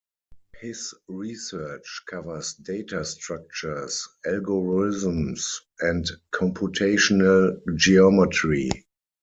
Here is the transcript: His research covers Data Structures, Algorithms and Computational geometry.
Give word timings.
His 0.59 0.95
research 1.07 2.01
covers 2.07 2.55
Data 2.55 3.05
Structures, 3.05 4.07
Algorithms 4.25 5.43
and 5.79 6.09
Computational 6.33 7.59
geometry. 7.75 8.71